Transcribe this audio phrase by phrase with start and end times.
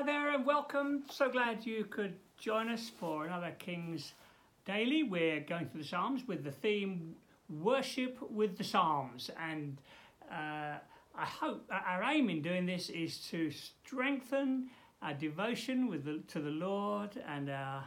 [0.00, 1.02] Hi there and welcome.
[1.10, 4.14] So glad you could join us for another King's
[4.64, 5.02] Daily.
[5.02, 7.16] We're going through the Psalms with the theme
[7.50, 9.30] Worship with the Psalms.
[9.38, 9.76] And
[10.32, 10.78] uh,
[11.14, 14.70] I hope our aim in doing this is to strengthen
[15.02, 17.84] our devotion with the, to the Lord and our,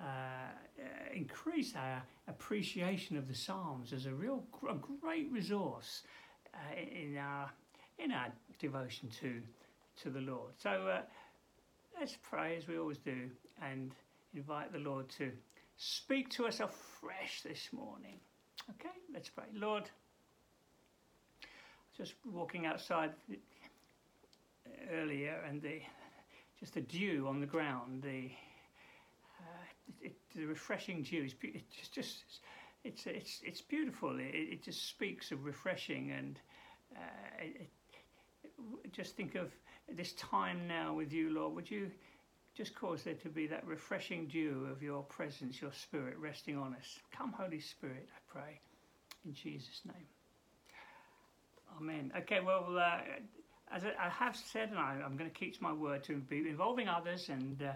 [0.00, 0.82] uh,
[1.14, 6.02] increase our appreciation of the Psalms as a real a great resource
[6.54, 7.52] uh, in our
[8.00, 9.40] in our devotion to
[10.02, 10.54] to the Lord.
[10.58, 11.02] So uh,
[11.98, 13.30] let's pray as we always do
[13.62, 13.92] and
[14.34, 15.30] invite the Lord to
[15.76, 18.18] speak to us afresh this morning.
[18.70, 19.44] Okay, let's pray.
[19.54, 19.90] Lord,
[21.96, 23.10] just walking outside
[24.92, 25.80] earlier and the
[26.58, 28.30] just the dew on the ground, the
[29.40, 32.24] uh, it, the refreshing dew is it's just
[32.84, 34.18] it's it's it's beautiful.
[34.18, 36.38] It, it just speaks of refreshing and
[36.96, 37.68] uh, it,
[38.92, 39.50] just think of
[39.88, 41.54] this time now with you, Lord.
[41.54, 41.90] Would you
[42.56, 46.74] just cause there to be that refreshing dew of your presence, your spirit resting on
[46.74, 46.98] us?
[47.16, 48.60] Come, Holy Spirit, I pray,
[49.24, 50.06] in Jesus' name.
[51.78, 52.12] Amen.
[52.18, 53.00] Okay, well, uh,
[53.72, 56.88] as I have said, and I, am going to keep my word to be involving
[56.88, 57.72] others and uh,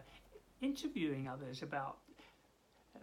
[0.61, 1.99] interviewing others about
[2.95, 2.99] uh,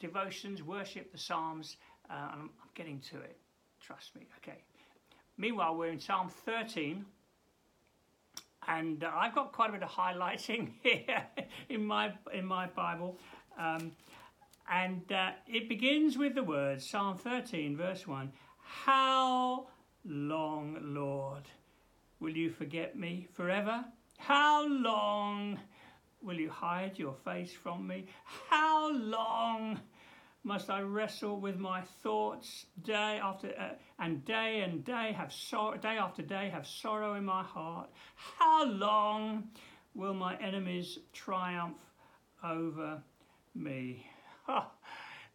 [0.00, 1.76] devotions, worship, the Psalms.
[2.10, 3.36] Uh, I'm, I'm getting to it.
[3.80, 4.26] Trust me.
[4.38, 4.58] Okay.
[5.38, 7.04] Meanwhile, we're in Psalm 13
[8.68, 11.26] and uh, I've got quite a bit of highlighting here
[11.68, 13.18] in my in my Bible,
[13.58, 13.92] um,
[14.70, 19.66] and uh, it begins with the words Psalm 13, verse one: How
[20.04, 21.44] long, Lord,
[22.20, 23.84] will you forget me forever?
[24.18, 25.58] How long
[26.22, 28.06] will you hide your face from me?
[28.48, 29.59] How long?
[30.42, 35.76] Must I wrestle with my thoughts day after uh, and day and day have sorrow,
[35.76, 37.90] day after day have sorrow in my heart.
[38.14, 39.50] How long
[39.94, 41.76] will my enemies triumph
[42.42, 43.02] over
[43.54, 44.06] me?
[44.48, 44.66] Oh,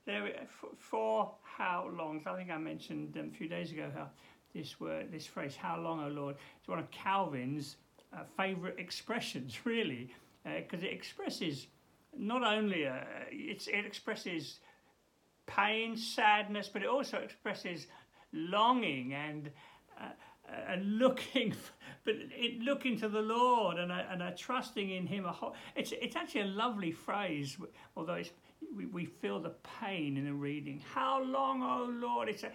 [0.05, 0.31] there
[0.79, 2.21] for how long?
[2.25, 4.09] I think I mentioned um, a few days ago how
[4.53, 7.77] this word, this phrase, "How long, O Lord," is one of Calvin's
[8.11, 10.13] uh, favourite expressions, really,
[10.43, 11.67] because uh, it expresses
[12.17, 14.59] not only uh, it expresses
[15.47, 17.87] pain, sadness, but it also expresses
[18.33, 19.49] longing and
[19.99, 20.03] uh,
[20.49, 21.53] uh and looking,
[22.03, 25.25] but it, looking to the Lord and a, and a trusting in Him.
[25.75, 27.57] It's it's actually a lovely phrase,
[27.95, 28.21] although
[28.75, 30.81] we, we feel the pain in the reading.
[30.93, 32.29] How long, oh Lord?
[32.29, 32.51] It's a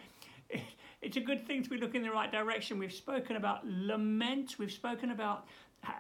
[1.03, 2.78] it's a good thing to be looking in the right direction.
[2.78, 4.57] We've spoken about lament.
[4.59, 5.47] We've spoken about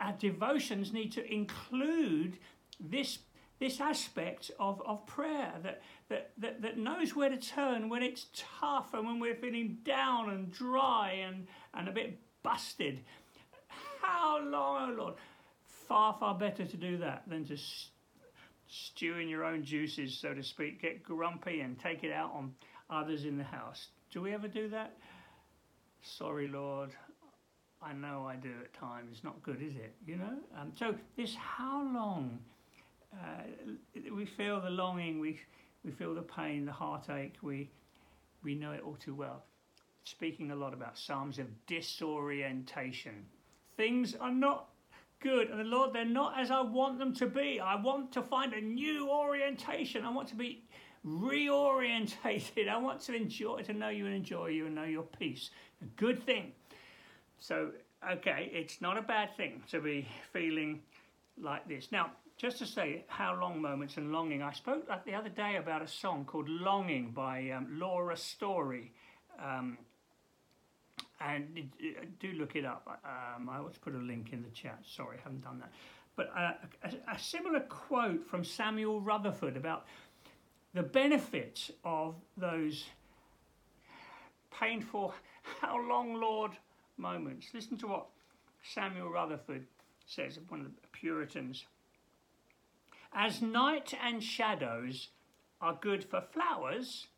[0.00, 2.38] our devotions need to include
[2.78, 3.18] this
[3.60, 8.26] this aspect of, of prayer that, that, that, that knows where to turn when it's
[8.34, 13.00] tough and when we're feeling down and dry and, and a bit busted.
[14.00, 15.14] How long, oh Lord?
[15.86, 17.56] Far, far better to do that than to
[18.66, 22.54] stew in your own juices, so to speak, get grumpy and take it out on
[22.88, 23.88] others in the house.
[24.10, 24.96] Do we ever do that?
[26.02, 26.90] Sorry, Lord.
[27.82, 29.08] I know I do at times.
[29.12, 29.94] It's not good, is it?
[30.06, 30.36] You know?
[30.58, 32.38] Um, so, this how long
[33.14, 33.42] uh,
[34.14, 35.40] we feel the longing, we,
[35.84, 37.70] we feel the pain, the heartache, we,
[38.42, 39.44] we know it all too well.
[40.04, 43.26] Speaking a lot about Psalms of disorientation.
[43.76, 44.68] Things are not
[45.20, 47.60] good, and the Lord, they're not as I want them to be.
[47.60, 50.04] I want to find a new orientation.
[50.04, 50.64] I want to be
[51.06, 52.68] reorientated.
[52.68, 55.50] I want to enjoy, to know you and enjoy you and know your peace.
[55.82, 56.52] A good thing.
[57.38, 57.70] So,
[58.10, 60.80] okay, it's not a bad thing to be feeling
[61.40, 61.88] like this.
[61.90, 62.10] Now,
[62.40, 64.42] just to say how long moments and longing.
[64.42, 68.92] I spoke the other day about a song called Longing by um, Laura Story.
[69.38, 69.76] Um,
[71.20, 71.46] and
[71.78, 73.02] it, do look it up.
[73.04, 74.78] Um, I always put a link in the chat.
[74.86, 75.70] Sorry, I haven't done that.
[76.16, 76.52] But uh,
[76.82, 79.84] a, a, similar quote from Samuel Rutherford about
[80.72, 82.84] the benefits of those
[84.58, 85.12] painful,
[85.60, 86.52] how long, Lord
[86.96, 87.48] moments.
[87.52, 88.06] Listen to what
[88.62, 89.66] Samuel Rutherford
[90.06, 91.66] says, one of the Puritans.
[93.12, 95.08] As night and shadows
[95.60, 97.08] are good for flowers,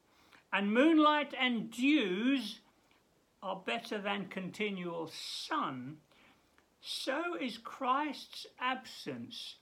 [0.53, 2.61] and moonlight and dews
[3.43, 5.99] are better than continual sun,
[6.81, 9.57] so is Christ's absence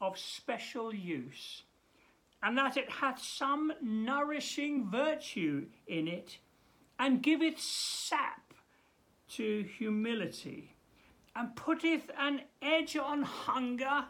[0.00, 1.62] of special use,
[2.42, 6.38] and that it hath some nourishing virtue in it,
[6.98, 8.54] and giveth sap
[9.28, 10.74] to humility,
[11.36, 14.06] and putteth an edge on hunger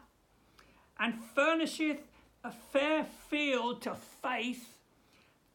[0.98, 2.00] and furnisheth
[2.42, 4.78] a fair field to faith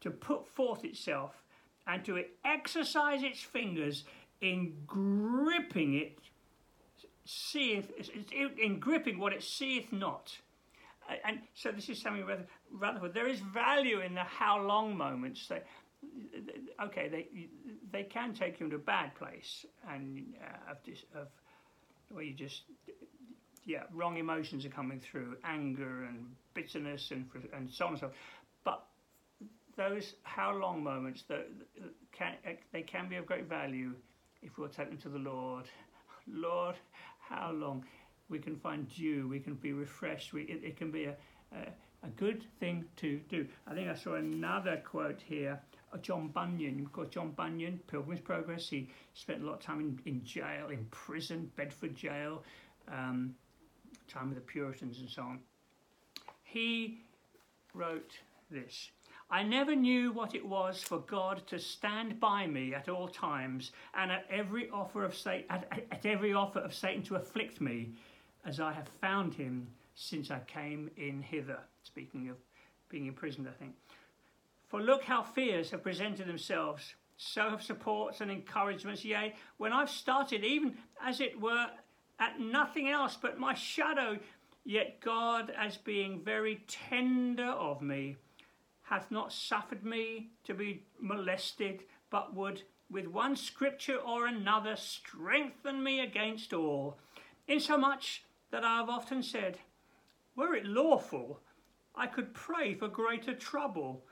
[0.01, 1.43] to put forth itself
[1.87, 4.03] and to exercise its fingers
[4.41, 6.17] in gripping it
[7.25, 7.91] seeth,
[8.31, 10.37] in gripping what it seeth not.
[11.23, 15.47] And so this is something rather, rather there is value in the how long moments.
[15.47, 15.65] That,
[16.83, 17.27] okay, they
[17.91, 21.27] they can take you into a bad place and uh, of this of
[22.11, 22.61] where you just
[23.65, 28.05] yeah wrong emotions are coming through, anger and bitterness and and so on and so.
[28.07, 28.11] On.
[28.63, 28.85] But
[29.77, 31.47] those how long moments that
[32.11, 32.33] can
[32.71, 33.93] they can be of great value
[34.41, 35.65] if we'll take them to the Lord.
[36.27, 36.75] Lord,
[37.19, 37.85] how long
[38.29, 40.33] we can find dew, we can be refreshed.
[40.33, 41.15] We, it, it can be a,
[41.53, 41.69] a
[42.03, 43.45] a good thing to do.
[43.67, 45.59] I think I saw another quote here
[46.01, 46.79] John Bunyan.
[46.85, 50.69] Of course, John Bunyan, Pilgrim's Progress, he spent a lot of time in, in jail,
[50.69, 52.43] in prison, Bedford jail,
[52.87, 53.33] um,
[54.09, 55.39] time with the Puritans and so on.
[56.43, 57.01] He
[57.73, 58.11] wrote
[58.49, 58.91] this
[59.31, 63.71] I never knew what it was for God to stand by me at all times
[63.93, 67.91] and at every offer of Satan, at, at every offer of Satan to afflict me,
[68.45, 71.59] as I have found him since I came in hither.
[71.83, 72.37] Speaking of
[72.89, 73.75] being imprisoned, I think.
[74.67, 79.05] For look how fears have presented themselves, so have supports and encouragements.
[79.05, 80.75] Yea, when I've started, even
[81.05, 81.67] as it were,
[82.19, 84.19] at nothing else but my shadow,
[84.65, 88.17] yet God, as being very tender of me,
[88.83, 95.83] hath not suffered me to be molested, but would with one scripture or another strengthen
[95.83, 96.97] me against all,
[97.47, 99.59] insomuch that I have often said,
[100.35, 101.39] Were it lawful,
[101.95, 104.03] I could pray for greater trouble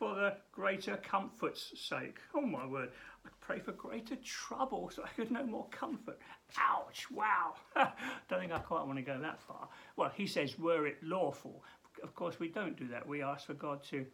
[0.00, 2.16] for the greater comfort's sake.
[2.34, 2.88] Oh my word,
[3.26, 6.18] I pray for greater trouble so I could know more comfort.
[6.58, 7.52] Ouch, wow.
[8.30, 9.68] don't think I quite want to go that far.
[9.96, 11.62] Well, he says, were it lawful.
[12.02, 13.06] Of course, we don't do that.
[13.06, 14.06] We ask for God to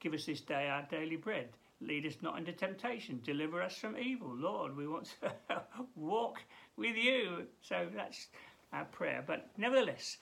[0.00, 1.50] give us this day our daily bread.
[1.82, 3.20] Lead us not into temptation.
[3.22, 4.34] Deliver us from evil.
[4.34, 5.62] Lord, we want to
[5.94, 6.38] walk
[6.78, 7.44] with you.
[7.60, 8.28] So that's
[8.72, 9.22] our prayer.
[9.26, 10.16] But nevertheless,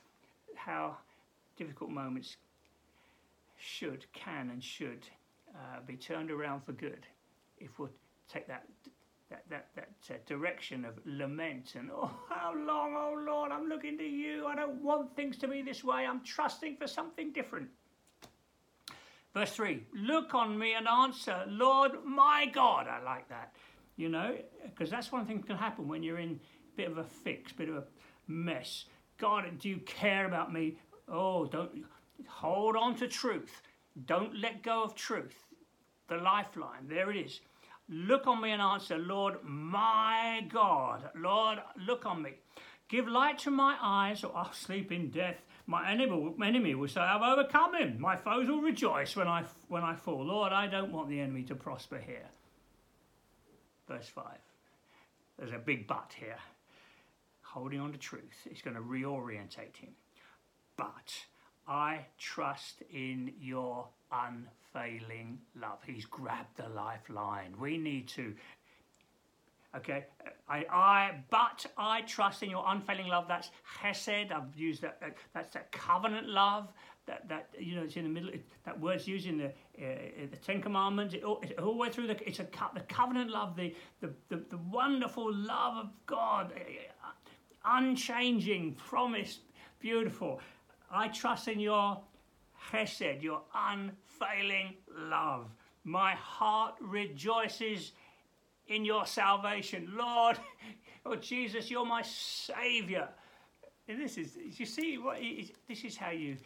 [0.56, 0.96] how
[1.56, 2.36] difficult moments
[3.62, 5.06] should, can, and should
[5.54, 7.06] uh, be turned around for good
[7.58, 7.90] if we'll
[8.28, 8.64] take that
[9.30, 13.96] that that that uh, direction of lament and oh how long oh Lord I'm looking
[13.98, 17.68] to you I don't want things to be this way I'm trusting for something different.
[19.32, 22.88] Verse three, look on me and answer, Lord my God.
[22.88, 23.54] I like that,
[23.96, 26.40] you know, because that's one thing that can happen when you're in
[26.72, 27.84] a bit of a fix, a bit of a
[28.26, 28.86] mess.
[29.18, 30.78] God, do you care about me?
[31.08, 31.70] Oh, don't
[32.28, 33.62] Hold on to truth.
[34.06, 35.46] Don't let go of truth.
[36.08, 37.40] The lifeline, there it is.
[37.88, 41.10] Look on me and answer, Lord, my God.
[41.14, 42.32] Lord, look on me.
[42.88, 45.42] Give light to my eyes, or I'll sleep in death.
[45.66, 48.00] My enemy, will say, I've overcome him.
[48.00, 50.24] My foes will rejoice when I, when I fall.
[50.24, 52.28] Lord, I don't want the enemy to prosper here.
[53.88, 54.24] Verse 5.
[55.38, 56.38] There's a big but here.
[57.42, 59.92] Holding on to truth is going to reorientate him.
[60.76, 61.14] But
[61.66, 65.78] I trust in your unfailing love.
[65.86, 67.54] He's grabbed the lifeline.
[67.60, 68.34] We need to.
[69.74, 70.04] Okay,
[70.48, 73.26] I, I, but I trust in your unfailing love.
[73.26, 73.50] That's
[73.80, 74.30] chesed.
[74.30, 75.00] I've used that.
[75.32, 76.68] That's that covenant love.
[77.06, 78.28] That, that you know, it's in the middle.
[78.28, 81.14] It, that word's used in the uh, the Ten Commandments.
[81.14, 82.28] It, it, all the way through the.
[82.28, 83.56] It's a the covenant love.
[83.56, 87.08] The the the, the wonderful love of God, uh,
[87.64, 89.40] unchanging, promised,
[89.80, 90.40] beautiful.
[90.92, 92.00] I trust in your
[92.70, 95.46] chesed, your unfailing love.
[95.84, 97.92] My heart rejoices
[98.68, 99.92] in your salvation.
[99.96, 100.38] Lord,
[101.06, 103.08] oh Jesus, you're my Saviour.
[103.88, 105.18] And this is, you see, what
[105.68, 106.36] this is how you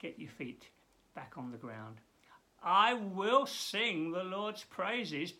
[0.00, 0.68] get your feet
[1.14, 1.96] back on the ground.
[2.62, 5.34] I will sing the Lord's praises,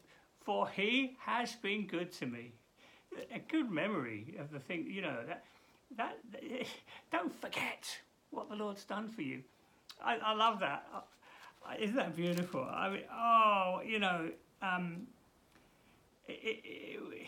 [0.45, 2.53] for he has been good to me.
[3.35, 5.45] A good memory of the thing, you know, that,
[5.97, 6.19] that,
[7.11, 7.99] don't forget
[8.31, 9.43] what the Lord's done for you.
[10.03, 10.87] I, I love that.
[10.95, 11.01] Uh,
[11.79, 12.63] isn't that beautiful?
[12.63, 14.31] I mean, oh, you know,
[14.63, 15.07] um,
[16.29, 17.27] it, it, it,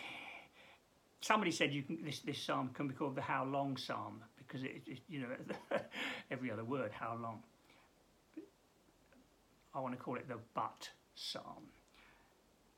[1.21, 4.63] somebody said you can, this this psalm can be called the How Long Psalm because
[4.63, 5.29] it, you know
[6.31, 7.43] every other word how long.
[9.75, 11.65] I want to call it the But Psalm.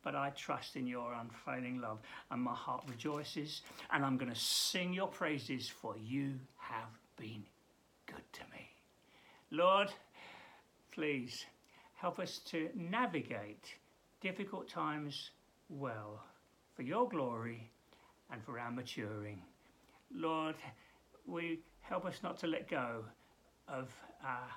[0.03, 1.99] But I trust in your unfailing love,
[2.31, 3.61] and my heart rejoices,
[3.93, 7.45] and I'm going to sing your praises, for you have been
[8.21, 8.69] good to me.
[9.51, 9.89] Lord,
[10.93, 11.47] please
[11.95, 13.75] help us to navigate
[14.21, 15.31] difficult times
[15.71, 16.23] well
[16.75, 17.71] for your glory
[18.31, 19.41] and for our maturing.
[20.15, 20.57] Lord,
[21.27, 23.05] we help us not to let go
[23.69, 23.89] of
[24.25, 24.49] our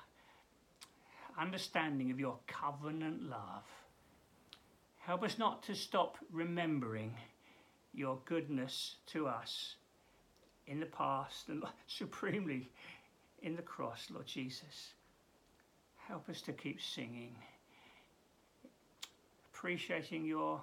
[1.39, 3.63] understanding of your covenant love.
[4.99, 7.13] Help us not to stop remembering
[7.93, 9.75] your goodness to us
[10.67, 12.69] in the past and supremely
[13.43, 14.93] in the cross, Lord Jesus.
[16.07, 17.35] Help us to keep singing,
[19.53, 20.61] appreciating your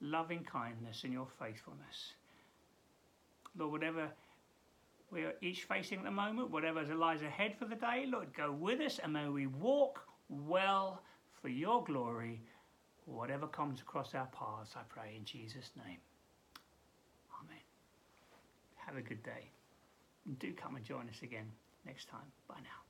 [0.00, 2.14] loving kindness and your faithfulness.
[3.56, 4.08] Lord, whatever
[5.10, 8.80] we're each facing at the moment, whatever lies ahead for the day, Lord, go with
[8.80, 11.02] us and may we walk well
[11.42, 12.40] for your glory,
[13.06, 15.98] whatever comes across our paths, I pray in Jesus' name.
[17.42, 17.62] Amen.
[18.76, 19.50] Have a good day.
[20.38, 21.46] Do come and join us again
[21.84, 22.32] next time.
[22.48, 22.89] Bye now.